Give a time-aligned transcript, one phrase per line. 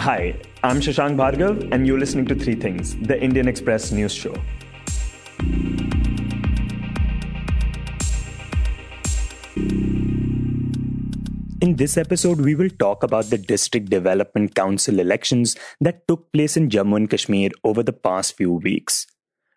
[0.00, 4.34] Hi, I'm Shashank Bhargav, and you're listening to Three Things, the Indian Express news show.
[11.60, 16.56] In this episode, we will talk about the District Development Council elections that took place
[16.56, 19.06] in Jammu and Kashmir over the past few weeks.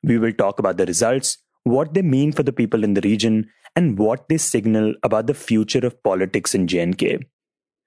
[0.03, 3.49] We will talk about the results, what they mean for the people in the region,
[3.77, 7.19] and what they signal about the future of politics in J&K.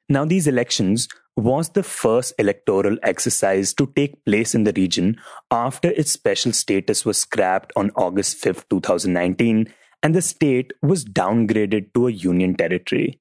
[0.09, 5.16] Now, these elections was the first electoral exercise to take place in the region
[5.51, 11.92] after its special status was scrapped on August 5, 2019, and the state was downgraded
[11.95, 13.20] to a union territory.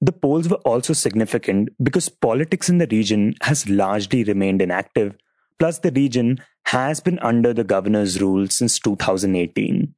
[0.00, 5.16] The polls were also significant because politics in the region has largely remained inactive,
[5.58, 9.94] plus, the region has been under the governor's rule since 2018.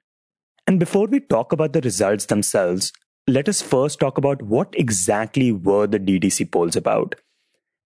[0.67, 2.93] And before we talk about the results themselves,
[3.29, 7.17] let us first talk about what exactly were the DDC polls about.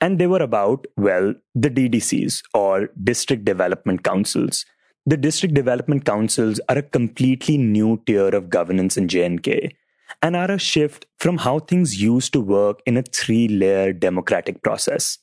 [0.01, 4.67] And they were about, well, the DDCs or District Development Councils.
[5.07, 9.75] The District Development Councils are a completely new tier of governance in J&K
[10.23, 14.63] and are a shift from how things used to work in a three layer democratic
[14.63, 15.19] process.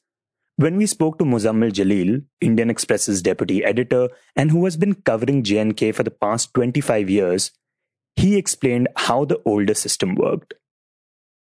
[0.55, 5.43] When we spoke to Muzammil Jalil, Indian Express's deputy editor, and who has been covering
[5.43, 7.51] J&K for the past 25 years,
[8.17, 10.53] he explained how the older system worked.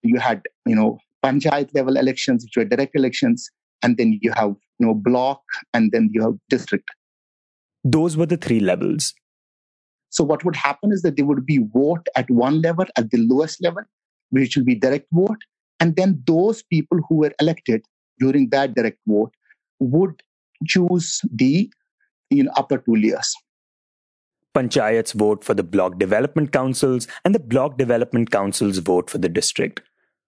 [0.04, 3.50] You had, you know, panchayat level elections, which were direct elections,
[3.81, 5.42] and then you have, you know, block,
[5.73, 6.90] and then you have district.
[7.84, 9.14] Those were the three levels.
[10.09, 13.18] So what would happen is that there would be vote at one level, at the
[13.18, 13.84] lowest level,
[14.30, 15.38] which will be direct vote.
[15.80, 17.84] And then those people who were elected
[18.20, 19.34] during that direct vote
[19.80, 20.22] would
[20.66, 21.70] choose the
[22.30, 23.36] you know, upper two layers.
[24.56, 29.30] Panchayats vote for the block development councils, and the block development councils vote for the
[29.30, 29.81] district.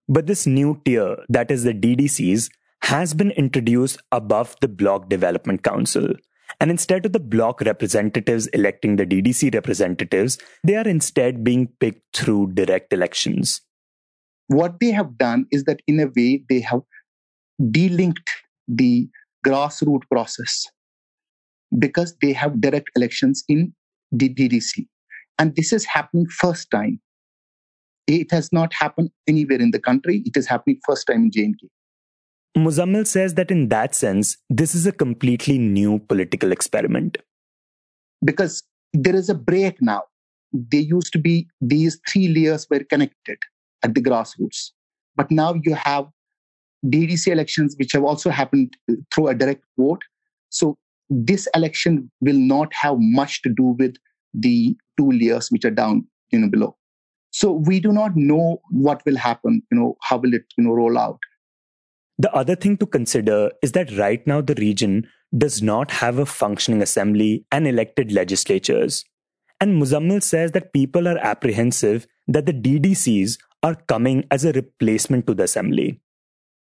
[0.09, 2.49] But this new tier, that is the DDCs,
[2.83, 6.09] has been introduced above the block development council.
[6.59, 12.15] And instead of the block representatives electing the DDC representatives, they are instead being picked
[12.15, 13.61] through direct elections.
[14.47, 16.81] What they have done is that, in a way, they have
[17.61, 18.29] delinked
[18.67, 19.09] the
[19.45, 20.65] grassroots process
[21.77, 23.73] because they have direct elections in
[24.15, 24.87] DDC.
[25.39, 26.99] And this is happening first time.
[28.07, 30.23] It has not happened anywhere in the country.
[30.25, 31.67] It is happening first time in J&K.
[32.57, 37.17] Muzammil says that in that sense, this is a completely new political experiment.
[38.23, 38.63] Because
[38.93, 40.03] there is a break now.
[40.53, 43.37] There used to be these three layers were connected
[43.83, 44.71] at the grassroots.
[45.15, 46.07] But now you have
[46.85, 48.75] DDC elections, which have also happened
[49.11, 50.01] through a direct vote.
[50.49, 50.77] So
[51.09, 53.95] this election will not have much to do with
[54.33, 56.75] the two layers which are down, you know, below.
[57.31, 60.71] So we do not know what will happen, you know, how will it, you know,
[60.71, 61.19] roll out.
[62.17, 65.07] The other thing to consider is that right now the region
[65.37, 69.05] does not have a functioning assembly and elected legislatures.
[69.59, 75.27] And Muzammil says that people are apprehensive that the DDCs are coming as a replacement
[75.27, 75.99] to the assembly.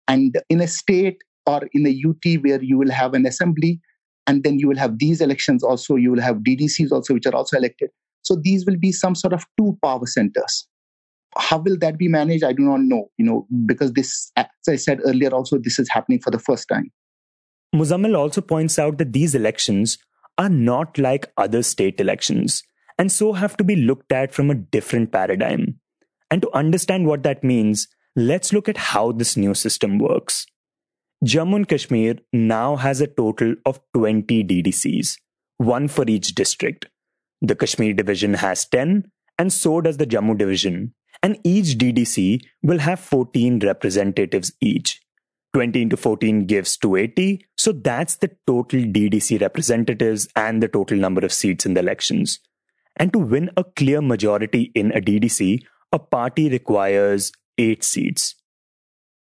[0.07, 3.81] And in a state or in a UT where you will have an assembly,
[4.27, 7.35] and then you will have these elections also, you will have DDCs also, which are
[7.35, 7.89] also elected.
[8.23, 10.67] So these will be some sort of two power centers.
[11.37, 12.43] How will that be managed?
[12.43, 15.89] I do not know you know because this as i said earlier also this is
[15.89, 16.91] happening for the first time.
[17.75, 19.97] Muzammil also points out that these elections
[20.37, 22.63] are not like other state elections
[22.97, 25.79] and so have to be looked at from a different paradigm.
[26.31, 30.45] And to understand what that means let's look at how this new system works
[31.23, 35.17] jammu and kashmir now has a total of 20 ddcs
[35.57, 36.87] one for each district
[37.41, 39.05] the kashmir division has 10
[39.37, 40.93] and so does the jammu division
[41.25, 45.01] and each DDC will have 14 representatives each.
[45.53, 47.45] 20 into 14 gives 280.
[47.57, 52.39] So that's the total DDC representatives and the total number of seats in the elections.
[52.97, 58.35] And to win a clear majority in a DDC, a party requires eight seats.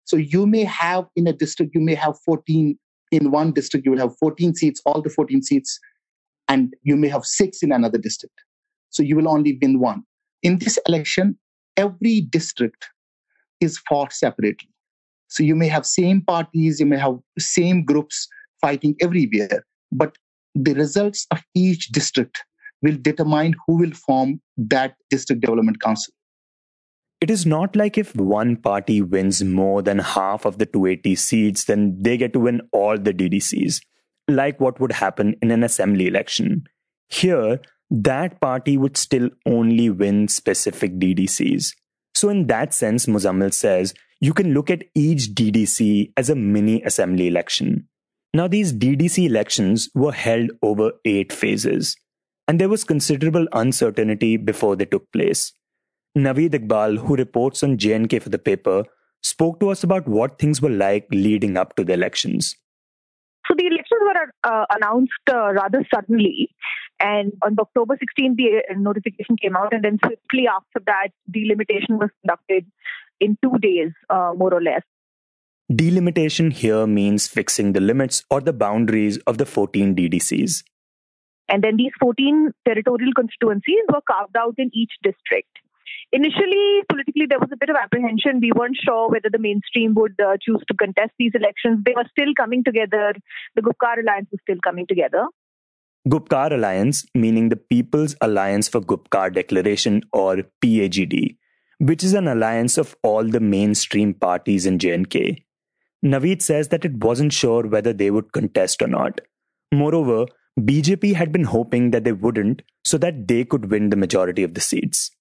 [0.09, 2.75] So you may have in a district, you may have 14,
[3.11, 5.79] in one district, you will have 14 seats, all the 14 seats,
[6.47, 8.33] and you may have six in another district.
[8.89, 10.01] So you will only win one.
[10.41, 11.37] In this election,
[11.77, 12.89] every district
[13.61, 14.71] is fought separately.
[15.27, 18.27] So you may have same parties, you may have same groups
[18.59, 20.17] fighting everywhere, but
[20.55, 22.43] the results of each district
[22.81, 26.15] will determine who will form that district development council.
[27.21, 31.65] It is not like if one party wins more than half of the 280 seats,
[31.65, 33.81] then they get to win all the DDCs,
[34.29, 36.63] like what would happen in an assembly election.
[37.09, 37.59] Here,
[37.91, 41.73] that party would still only win specific DDCs.
[42.15, 46.81] So, in that sense, Muzammil says you can look at each DDC as a mini
[46.83, 47.87] assembly election.
[48.33, 51.97] Now, these DDC elections were held over eight phases,
[52.47, 55.51] and there was considerable uncertainty before they took place.
[56.17, 58.83] Naveed Iqbal, who reports on J&K for the paper,
[59.21, 62.55] spoke to us about what things were like leading up to the elections.
[63.47, 66.49] So the elections were uh, announced uh, rather suddenly,
[66.99, 71.97] and on October 16, the uh, notification came out, and then swiftly after that, delimitation
[71.97, 72.65] was conducted
[73.19, 74.81] in two days, uh, more or less.
[75.73, 80.63] Delimitation here means fixing the limits or the boundaries of the 14 DDCs.
[81.47, 85.49] And then these 14 territorial constituencies were carved out in each district.
[86.11, 88.39] Initially, politically, there was a bit of apprehension.
[88.41, 91.83] We weren't sure whether the mainstream would uh, choose to contest these elections.
[91.85, 93.13] They were still coming together.
[93.55, 95.27] The Gupkar Alliance was still coming together.
[96.07, 101.37] Gupkar Alliance, meaning the People's Alliance for Gupkar Declaration or PAGD,
[101.77, 105.45] which is an alliance of all the mainstream parties in J&K.
[106.03, 109.21] Naveed says that it wasn't sure whether they would contest or not.
[109.71, 110.25] Moreover,
[110.59, 114.55] BJP had been hoping that they wouldn't so that they could win the majority of
[114.55, 115.11] the seats.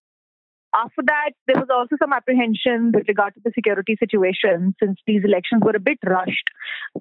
[0.79, 5.25] After that, there was also some apprehension with regard to the security situation since these
[5.25, 6.49] elections were a bit rushed.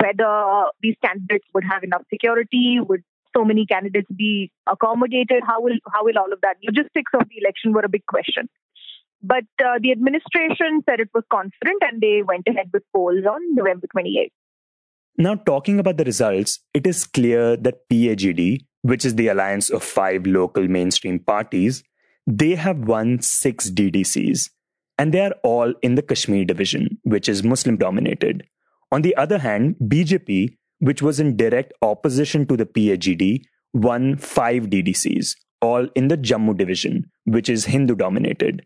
[0.02, 3.04] Whether these candidates would have enough security, would
[3.36, 5.44] so many candidates be accommodated?
[5.46, 8.50] How will how will all of that logistics of the election were a big question.
[9.22, 13.56] But uh, the administration said it was confident and they went ahead with polls on
[13.56, 14.32] November 28th.
[15.20, 19.84] Now, talking about the results, it is clear that PAGD, which is the alliance of
[19.84, 21.84] five local mainstream parties,
[22.28, 24.50] they have won six DDCs,
[24.98, 28.44] and they are all in the Kashmir division, which is Muslim dominated.
[28.92, 33.44] On the other hand, BJP, which was in direct opposition to the PAGD,
[33.74, 38.62] won five DDCs, all in the Jammu division, which is Hindu dominated.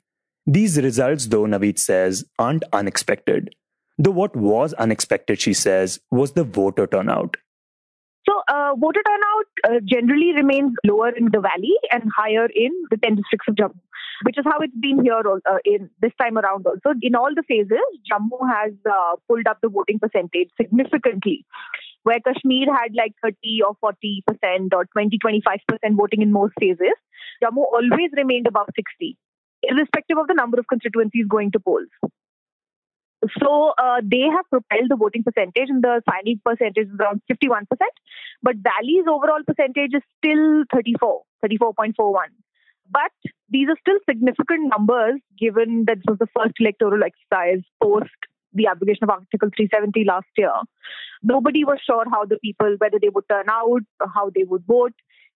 [0.47, 3.53] These results, though, Naveed says, aren't unexpected.
[3.99, 7.37] Though what was unexpected, she says, was the voter turnout.
[8.27, 12.97] So, uh, voter turnout uh, generally remains lower in the valley and higher in the
[12.97, 13.79] 10 districts of Jammu,
[14.23, 16.94] which is how it's been here uh, in this time around also.
[17.01, 17.81] In all the phases,
[18.12, 21.45] Jammu has uh, pulled up the voting percentage significantly.
[22.03, 26.53] Where Kashmir had like 30 or 40 percent or 20, 25 percent voting in most
[26.59, 26.97] phases,
[27.44, 29.18] Jammu always remained above 60,
[29.63, 31.89] irrespective of the number of constituencies going to polls.
[33.39, 37.65] So uh, they have propelled the voting percentage, and the final percentage is around 51%.
[38.41, 42.13] But Valley's overall percentage is still 34, 34.41.
[42.89, 43.12] But
[43.50, 48.09] these are still significant numbers given that this was the first electoral exercise post
[48.53, 50.51] the abrogation of Article 370 last year.
[51.23, 53.81] Nobody was sure how the people, whether they would turn out,
[54.13, 54.94] how they would vote.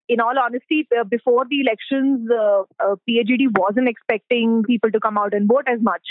[0.09, 5.17] In all honesty, uh, before the elections, uh, uh, PAGD wasn't expecting people to come
[5.17, 6.03] out and vote as much.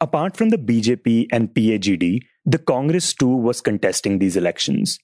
[0.00, 4.98] Apart from the BJP and PAGD, the Congress too was contesting these elections.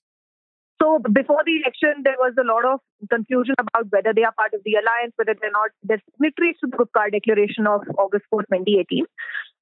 [0.83, 4.55] So before the election, there was a lot of confusion about whether they are part
[4.55, 5.71] of the alliance, whether they're not.
[5.83, 9.05] They're signatories to the Gupkar Declaration of August 4, 2018.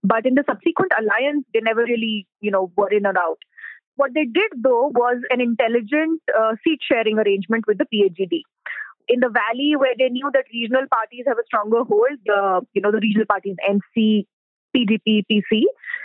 [0.05, 3.39] But in the subsequent alliance, they never really, you know, were in or out.
[3.97, 8.43] What they did, though, was an intelligent uh, seat sharing arrangement with the PAGD.
[9.09, 12.83] In the valley, where they knew that regional parties have a stronger hold, uh, you
[12.83, 14.27] know, the regional parties, NC,
[14.77, 15.63] PDP, PC,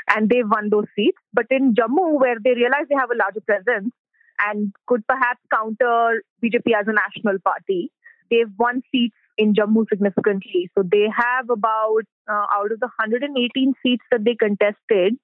[0.10, 1.18] and they've won those seats.
[1.34, 3.94] But in Jammu, where they realize they have a larger presence
[4.40, 7.92] and could perhaps counter BJP as a national party,
[8.30, 10.70] they've won seats in Jammu significantly.
[10.78, 15.18] So they have about, uh, out of the 118 seats that they contested,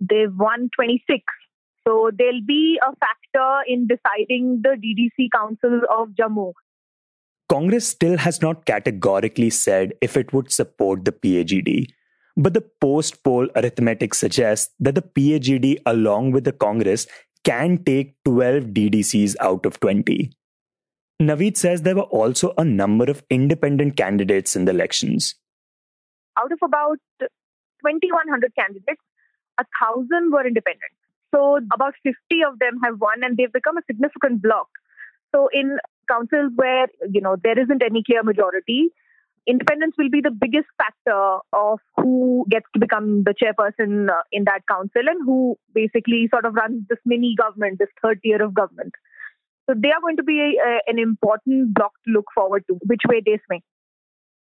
[0.00, 1.24] they've won 26.
[1.86, 6.52] So they'll be a factor in deciding the DDC council of Jammu.
[7.48, 11.86] Congress still has not categorically said if it would support the PAGD.
[12.38, 17.08] But the post poll arithmetic suggests that the PAGD, along with the Congress,
[17.42, 20.30] can take 12 DDCs out of 20.
[21.20, 25.34] Naveed says there were also a number of independent candidates in the elections.
[26.38, 29.02] Out of about 2,100 candidates,
[29.58, 30.94] a thousand were independent.
[31.34, 32.14] So about 50
[32.46, 34.68] of them have won, and they've become a significant bloc.
[35.34, 35.78] So in
[36.08, 38.90] councils where you know there isn't any clear majority,
[39.48, 44.44] independents will be the biggest factor of who gets to become the chairperson uh, in
[44.44, 48.52] that council and who basically sort of runs this mini government, this third tier of
[48.52, 48.92] government.
[49.68, 52.78] So they are going to be a, a, an important bloc to look forward to,
[52.86, 53.62] which way they swing.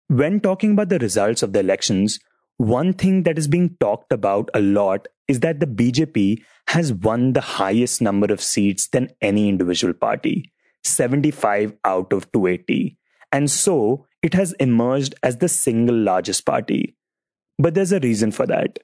[0.08, 2.20] When talking about the results of the elections,
[2.56, 7.32] one thing that is being talked about a lot is that the BJP has won
[7.32, 10.52] the highest number of seats than any individual party
[10.84, 12.96] 75 out of 280.
[13.30, 16.94] And so it has emerged as the single largest party.
[17.58, 18.78] But there's a reason for that.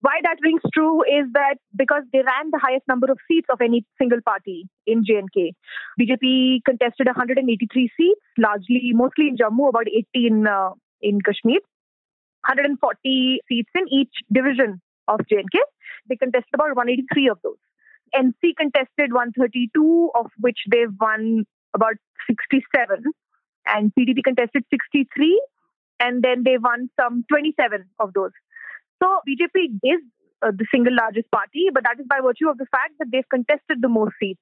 [0.00, 3.60] Why that rings true is that because they ran the highest number of seats of
[3.60, 5.54] any single party in J&K.
[6.00, 11.58] BJP contested 183 seats, largely, mostly in Jammu, about 80 in, uh, in Kashmir,
[12.46, 15.58] 140 seats in each division of J&K.
[16.08, 17.58] They contested about 183 of those.
[18.14, 21.96] NC contested 132, of which they've won about
[22.28, 23.02] 67,
[23.74, 25.40] and PDP contested 63,
[26.00, 28.30] and then they won some 27 of those.
[29.02, 30.00] So BJP is
[30.42, 33.28] uh, the single largest party, but that is by virtue of the fact that they've
[33.28, 34.40] contested the most seats.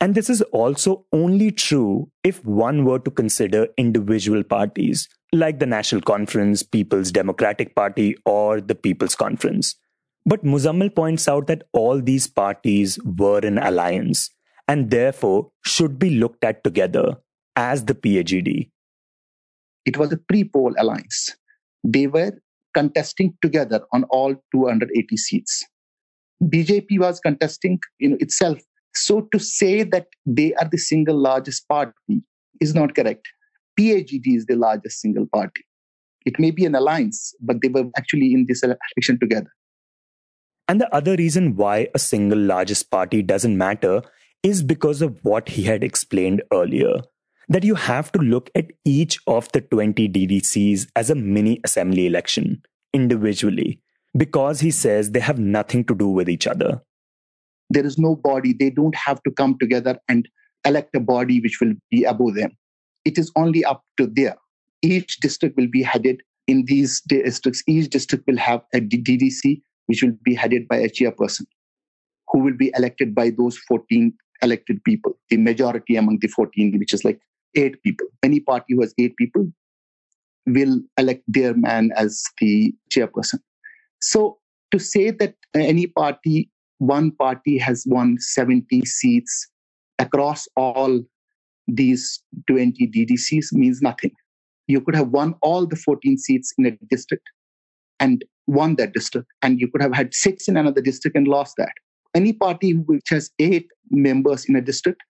[0.00, 5.66] And this is also only true if one were to consider individual parties like the
[5.66, 9.76] National Conference, People's Democratic Party, or the People's Conference.
[10.24, 14.30] But Muzammil points out that all these parties were an alliance
[14.66, 17.16] and therefore should be looked at together
[17.56, 18.70] as the PAGD.
[19.86, 21.36] It was a pre poll alliance.
[21.84, 22.32] They were
[22.74, 25.64] contesting together on all 280 seats.
[26.42, 28.58] BJP was contesting you know, itself.
[28.94, 32.22] So to say that they are the single largest party
[32.60, 33.26] is not correct.
[33.78, 35.64] PAGD is the largest single party.
[36.26, 39.50] It may be an alliance, but they were actually in this election together.
[40.68, 44.02] And the other reason why a single largest party doesn't matter
[44.42, 47.00] is because of what he had explained earlier
[47.50, 52.06] that you have to look at each of the 20 DDCs as a mini assembly
[52.06, 52.62] election
[52.94, 53.80] individually
[54.16, 56.80] because he says they have nothing to do with each other.
[57.68, 60.28] There is no body, they don't have to come together and
[60.64, 62.56] elect a body which will be above them.
[63.04, 64.36] It is only up to there.
[64.82, 70.02] Each district will be headed in these districts, each district will have a DDC which
[70.02, 71.46] will be headed by a chairperson
[72.28, 76.94] who will be elected by those 14 elected people, the majority among the 14, which
[76.94, 77.20] is like
[77.54, 78.06] eight people.
[78.22, 79.50] Any party who has eight people
[80.46, 83.38] will elect their man as the chairperson.
[84.00, 84.38] So
[84.70, 89.48] to say that any party, one party has won 70 seats
[89.98, 91.02] across all
[91.66, 94.12] these 20 DDCs means nothing.
[94.66, 97.28] You could have won all the 14 seats in a district
[97.98, 101.54] and won that district, and you could have had six in another district and lost
[101.58, 101.72] that.
[102.14, 105.00] Any party which has eight members in a district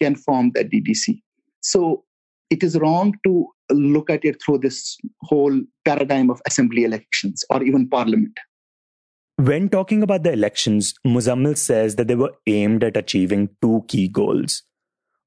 [0.00, 1.20] can form that DDC.
[1.60, 2.04] So
[2.50, 7.62] it is wrong to look at it through this whole paradigm of assembly elections or
[7.62, 8.38] even parliament.
[9.36, 14.08] When talking about the elections, Muzammil says that they were aimed at achieving two key
[14.08, 14.62] goals.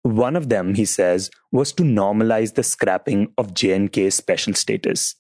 [0.04, 5.16] One of them, he says, was to normalize the scrapping of J&K's special status.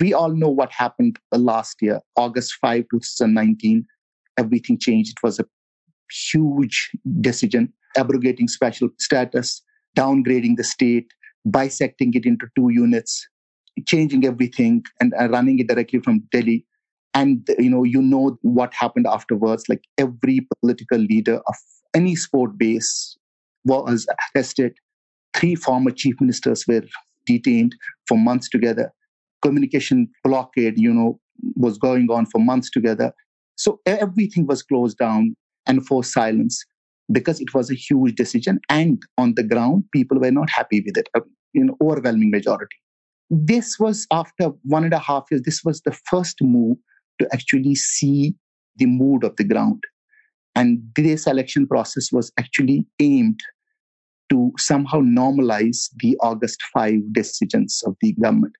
[0.00, 3.84] We all know what happened last year, August 5, 2019.
[4.38, 5.18] Everything changed.
[5.18, 5.44] It was a
[6.32, 9.62] huge decision abrogating special status
[9.96, 11.06] downgrading the state,
[11.50, 13.26] bisecting it into two units,
[13.86, 16.64] changing everything and uh, running it directly from Delhi.
[17.14, 19.64] And you know, you know what happened afterwards.
[19.68, 21.54] Like every political leader of
[21.94, 23.16] any sport base
[23.64, 24.74] was arrested.
[25.34, 26.82] Three former chief ministers were
[27.26, 27.74] detained
[28.06, 28.92] for months together.
[29.42, 31.18] Communication blockade, you know,
[31.56, 33.12] was going on for months together.
[33.56, 35.34] So everything was closed down
[35.66, 36.64] and forced silence
[37.12, 40.96] because it was a huge decision and on the ground people were not happy with
[40.96, 41.20] it uh,
[41.54, 42.76] in overwhelming majority.
[43.30, 46.76] This was after one and a half years this was the first move
[47.20, 48.34] to actually see
[48.76, 49.82] the mood of the ground.
[50.54, 53.40] And this election process was actually aimed
[54.30, 58.54] to somehow normalize the august 5 decisions of the government.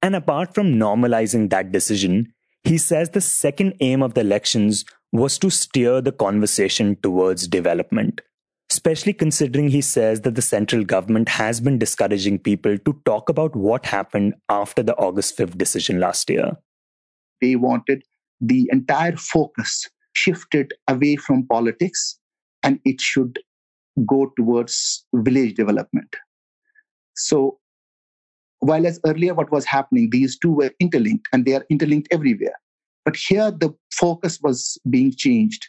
[0.00, 2.32] And apart from normalizing that decision
[2.64, 8.20] he says the second aim of the elections was to steer the conversation towards development,
[8.70, 13.56] especially considering he says that the central government has been discouraging people to talk about
[13.56, 16.52] what happened after the August 5th decision last year.
[17.40, 18.02] They wanted
[18.40, 22.18] the entire focus shifted away from politics
[22.62, 23.38] and it should
[24.06, 26.14] go towards village development.
[27.16, 27.58] So,
[28.60, 32.54] while as earlier what was happening, these two were interlinked and they are interlinked everywhere.
[33.08, 35.66] But here the focus was being changed.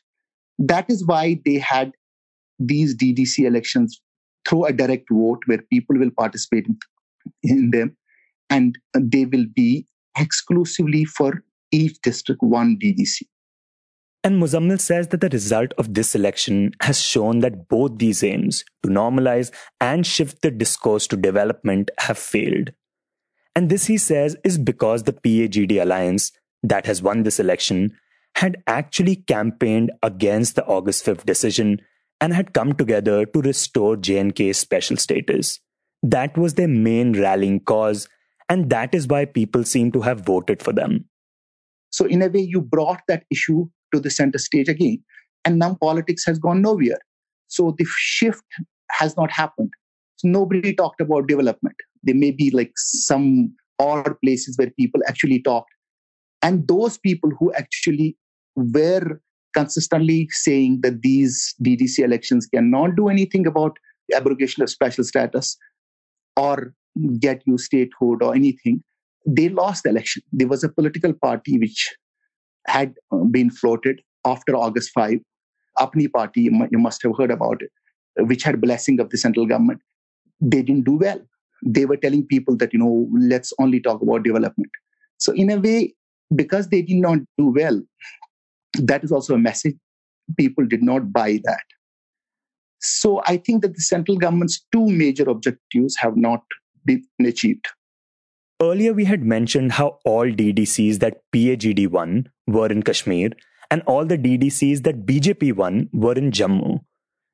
[0.57, 1.93] That is why they had
[2.59, 4.01] these DDC elections
[4.45, 6.67] through a direct vote where people will participate
[7.43, 7.95] in them
[8.49, 11.41] and they will be exclusively for
[11.71, 13.21] each district one DDC.
[14.25, 18.65] And Muzammil says that the result of this election has shown that both these aims,
[18.83, 22.71] to normalize and shift the discourse to development, have failed.
[23.55, 27.95] And this, he says, is because the PAGD alliance that has won this election
[28.35, 31.81] had actually campaigned against the August 5th decision
[32.21, 35.59] and had come together to restore J&K's special status.
[36.03, 38.07] That was their main rallying cause,
[38.47, 41.05] and that is why people seem to have voted for them.
[41.89, 45.03] So, in a way, you brought that issue to the center stage again.
[45.43, 46.99] And now politics has gone nowhere.
[47.47, 48.43] So, the shift
[48.91, 49.71] has not happened.
[50.19, 51.75] So nobody talked about development.
[52.03, 55.69] There may be like some odd places where people actually talked.
[56.41, 58.17] And those people who actually
[58.55, 59.21] were
[59.53, 63.77] consistently saying that these DDC elections cannot do anything about
[64.15, 65.57] abrogation of special status
[66.37, 66.73] or
[67.19, 68.83] get you statehood or anything,
[69.25, 70.21] they lost the election.
[70.31, 71.95] There was a political party which
[72.67, 75.19] had uh, been floated after August 5,
[75.79, 77.71] Apni Party, you must have heard about it,
[78.27, 79.81] which had blessing of the central government.
[80.41, 81.21] They didn't do well.
[81.65, 84.71] They were telling people that, you know, let's only talk about development.
[85.17, 85.93] So, in a way,
[86.35, 87.81] because they did not do well,
[88.75, 89.75] that is also a message.
[90.37, 91.63] People did not buy that.
[92.81, 96.43] So I think that the central government's two major objectives have not
[96.85, 97.67] been achieved.
[98.61, 103.31] Earlier, we had mentioned how all DDCs that PAGD won were in Kashmir
[103.71, 106.81] and all the DDCs that BJP won were in Jammu.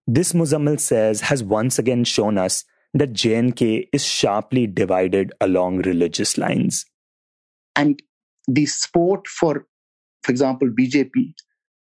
[0.08, 6.38] This Muzammil says has once again shown us that J&K is sharply divided along religious
[6.38, 6.86] lines.
[7.76, 8.02] And
[8.48, 9.66] the support for,
[10.24, 11.34] for example, BJP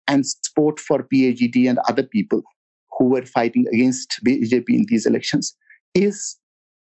[0.07, 2.43] and support for PAGD and other people
[2.99, 5.57] who were fighting against BJP in these elections
[5.95, 6.37] is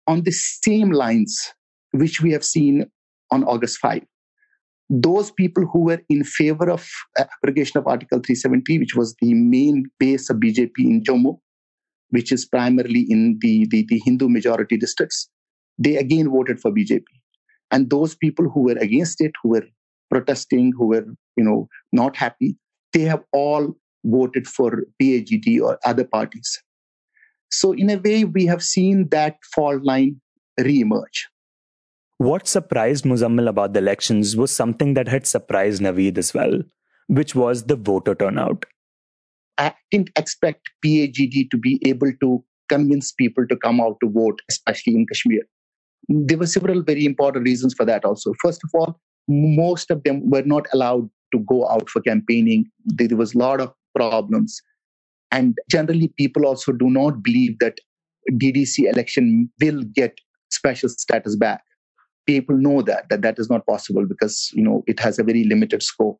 [0.07, 1.53] on the same lines
[1.91, 2.89] which we have seen
[3.31, 4.03] on August 5.
[4.89, 6.87] Those people who were in favor of
[7.19, 11.37] uh, abrogation of Article 370, which was the main base of BJP in Jammu,
[12.09, 15.29] which is primarily in the, the, the Hindu majority districts,
[15.77, 17.03] they again voted for BJP.
[17.71, 19.65] And those people who were against it, who were
[20.09, 22.57] protesting, who were, you know, not happy,
[22.93, 26.61] they have all voted for PAGD or other parties.
[27.51, 30.21] So, in a way, we have seen that fault line
[30.59, 31.27] re-emerge.
[32.17, 36.61] What surprised Muzammil about the elections was something that had surprised Naveed as well,
[37.07, 38.65] which was the voter turnout.
[39.57, 44.41] I didn't expect PAGD to be able to convince people to come out to vote,
[44.49, 45.41] especially in Kashmir.
[46.09, 48.33] There were several very important reasons for that also.
[48.41, 52.65] First of all, most of them were not allowed to go out for campaigning.
[52.83, 54.59] There was a lot of problems.
[55.31, 57.77] And generally, people also do not believe that
[58.31, 60.17] DDC election will get
[60.49, 61.61] special status back.
[62.25, 65.43] People know that that that is not possible because you know it has a very
[65.43, 66.19] limited scope.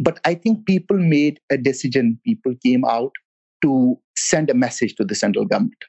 [0.00, 2.18] But I think people made a decision.
[2.24, 3.12] People came out
[3.62, 5.84] to send a message to the central government,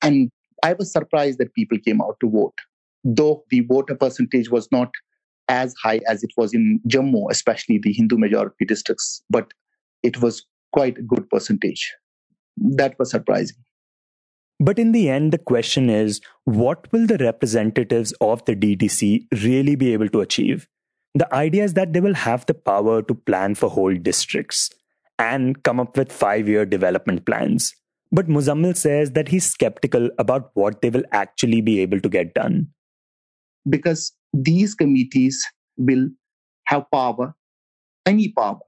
[0.00, 0.30] and
[0.62, 2.54] I was surprised that people came out to vote,
[3.04, 4.90] though the voter percentage was not
[5.48, 9.22] as high as it was in Jammu, especially the Hindu majority districts.
[9.28, 9.52] But
[10.02, 11.92] it was quite a good percentage.
[12.56, 13.56] That was surprising.
[14.60, 19.74] But in the end, the question is what will the representatives of the DDC really
[19.74, 20.68] be able to achieve?
[21.14, 24.70] The idea is that they will have the power to plan for whole districts
[25.18, 27.74] and come up with five year development plans.
[28.14, 32.34] But Muzammil says that he's skeptical about what they will actually be able to get
[32.34, 32.68] done.
[33.68, 35.42] Because these committees
[35.78, 36.08] will
[36.66, 37.34] have power,
[38.04, 38.58] any power,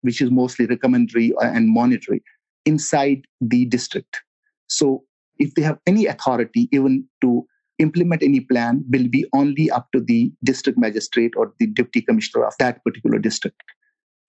[0.00, 2.22] which is mostly recommendatory and monetary
[2.64, 4.22] inside the district.
[4.68, 5.04] So
[5.38, 7.46] if they have any authority, even to
[7.78, 12.46] implement any plan, will be only up to the district magistrate or the deputy commissioner
[12.46, 13.60] of that particular district.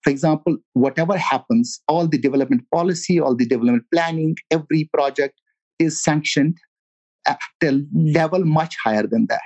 [0.06, 5.34] For example, whatever happens, all the development policy, all the development planning, every project
[5.80, 6.58] is sanctioned
[7.26, 9.40] at a level much higher than that.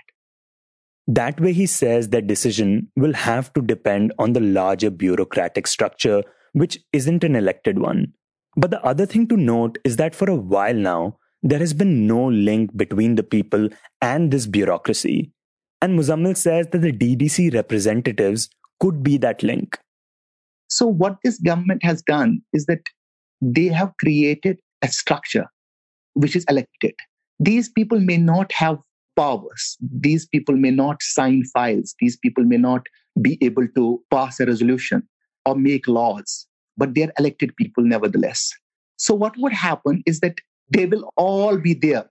[1.07, 6.23] That way, he says that decision will have to depend on the larger bureaucratic structure,
[6.53, 8.12] which isn't an elected one.
[8.55, 12.07] But the other thing to note is that for a while now, there has been
[12.07, 13.70] no link between the people
[14.03, 15.33] and this bureaucracy.
[15.81, 19.79] And Muzammil says that the DDC representatives could be that link.
[20.70, 22.83] So, what this government has done is that
[23.40, 25.46] they have created a structure
[26.14, 26.94] which is elected.
[27.40, 28.78] These people may not have
[29.16, 29.76] powers.
[29.80, 31.94] These people may not sign files.
[32.00, 32.87] These people may not
[33.20, 35.02] be able to pass a resolution
[35.44, 38.50] or make laws, but they're elected people nevertheless.
[38.96, 40.37] So, what would happen is that
[40.70, 42.09] they will all be there.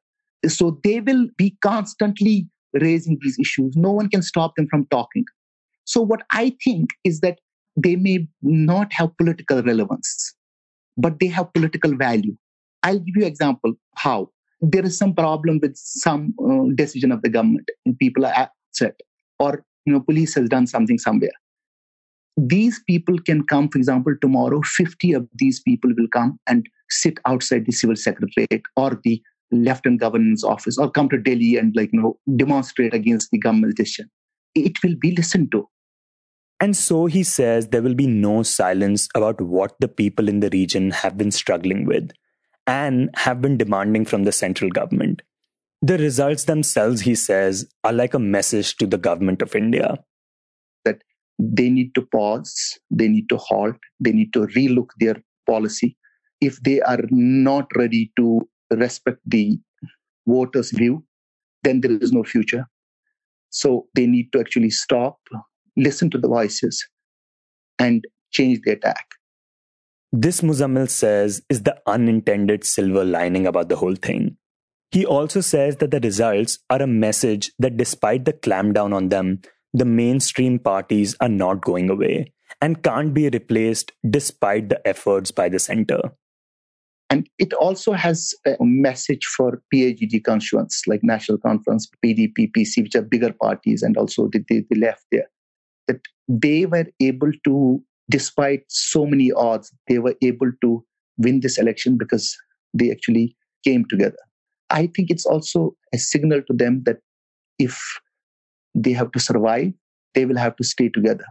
[0.47, 3.75] So, they will be constantly raising these issues.
[3.77, 5.23] No one can stop them from talking.
[5.85, 7.39] So, what I think is that
[7.83, 10.35] they may not have political relevance,
[10.97, 12.35] but they have political value.
[12.83, 14.29] I'll give you an example how.
[14.61, 17.69] There is some problem with some uh, decision of the government.
[17.85, 18.99] And people are upset
[19.39, 21.37] or you know police has done something somewhere.
[22.35, 27.19] These people can come for example tomorrow 50 of these people will come and sit
[27.25, 31.91] outside the civil secretariat or the lieutenant governor's office or come to delhi and like
[31.93, 34.09] you know demonstrate against the government decision.
[34.55, 35.67] It will be listened to
[36.59, 40.49] And so he says there will be no silence about what the people in the
[40.49, 42.11] region have been struggling with
[42.67, 45.21] and have been demanding from the central government.
[45.81, 49.97] The results themselves, he says, are like a message to the government of India.
[50.83, 51.01] That
[51.39, 55.95] they need to pause, they need to halt, they need to relook their policy.
[56.41, 59.57] If they are not ready to respect the
[60.27, 61.05] voters' view,
[61.63, 62.67] then there is no future.
[63.49, 65.17] So they need to actually stop,
[65.79, 66.87] listen to the voices,
[67.79, 69.05] and change the attack.
[70.11, 74.37] This Muzammil says is the unintended silver lining about the whole thing.
[74.91, 79.41] He also says that the results are a message that despite the clampdown on them,
[79.73, 85.47] the mainstream parties are not going away and can't be replaced despite the efforts by
[85.47, 86.01] the center.
[87.11, 92.95] And it also has a message for PAGD constituents like National Conference, PDP, PC, which
[92.95, 95.27] are bigger parties, and also the, the, the left there,
[95.89, 100.85] that they were able to, despite so many odds, they were able to
[101.17, 102.37] win this election because
[102.73, 104.17] they actually came together.
[104.69, 106.99] I think it's also a signal to them that
[107.57, 107.81] if
[108.75, 109.73] they have to survive,
[110.13, 111.25] they will have to stay together.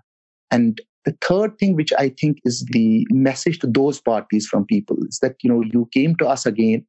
[0.51, 4.97] And the third thing, which I think is the message to those parties from people,
[5.09, 6.85] is that you know you came to us again,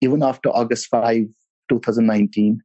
[0.00, 1.26] even after August 5,
[1.68, 2.60] 2019,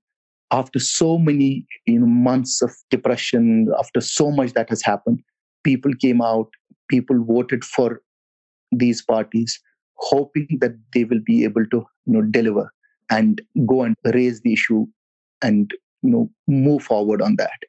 [0.51, 5.19] after so many you know, months of depression, after so much that has happened,
[5.63, 6.49] people came out,
[6.89, 8.01] people voted for
[8.71, 9.59] these parties,
[9.95, 12.71] hoping that they will be able to you know deliver
[13.09, 14.85] and go and raise the issue
[15.41, 17.59] and you know move forward on that.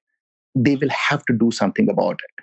[0.54, 2.41] They will have to do something about it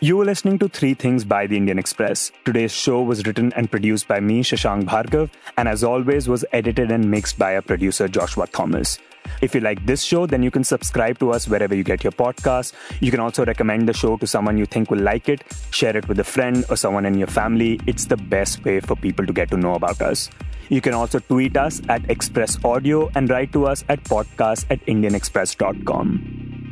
[0.00, 2.30] You were listening to Three Things by the Indian Express.
[2.44, 6.90] Today's show was written and produced by me, Shashank Bhargav, and as always, was edited
[6.90, 8.98] and mixed by our producer, Joshua Thomas.
[9.40, 12.12] If you like this show, then you can subscribe to us wherever you get your
[12.12, 12.74] podcasts.
[13.00, 16.06] You can also recommend the show to someone you think will like it, share it
[16.08, 17.80] with a friend or someone in your family.
[17.86, 20.28] It's the best way for people to get to know about us.
[20.68, 24.84] You can also tweet us at Express Audio and write to us at podcast at
[24.84, 26.65] indianexpress.com.